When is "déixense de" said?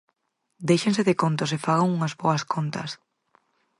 0.69-1.15